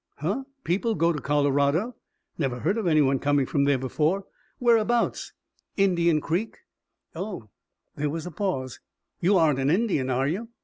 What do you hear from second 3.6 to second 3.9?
there